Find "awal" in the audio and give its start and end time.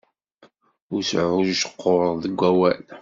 2.49-2.83